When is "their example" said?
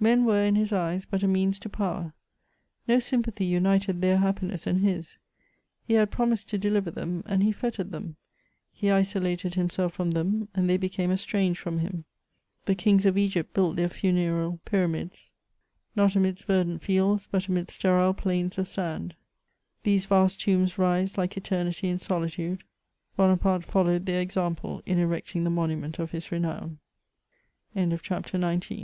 24.06-24.82